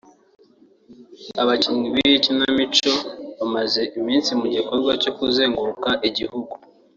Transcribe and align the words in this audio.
Abakinnyi 1.41 1.87
b’iyi 1.93 2.17
kinamico 2.25 2.91
bamaze 3.37 3.81
iminsi 3.99 4.29
mu 4.39 4.47
gikorwa 4.55 4.91
cyo 5.01 5.11
kuzenguruka 5.17 5.89
igihugu 6.09 6.53